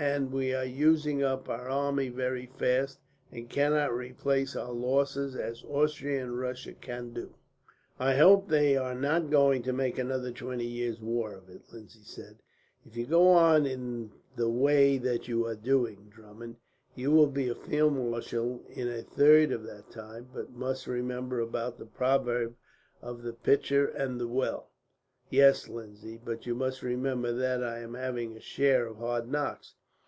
[0.00, 3.00] And we are using up our army very fast,
[3.32, 7.34] and cannot replace our losses as Austria and Russia can do."
[7.98, 12.04] "I hope they are not going to make another twenty years' war of it," Lindsay
[12.04, 12.38] said.
[12.86, 16.58] "If you go on in the way that you are doing, Drummond,
[16.94, 20.86] you will be a field marshal in a third of that time; but you must
[20.86, 22.54] remember about the proverb
[23.02, 24.70] of the pitcher and the well."
[25.28, 29.74] "Yes, Lindsay, but you must remember that I am having a share of hard knocks.